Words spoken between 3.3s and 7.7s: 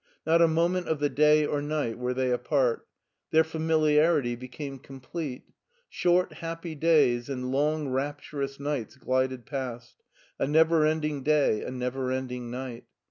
familiarity became complete. Short, happy days, and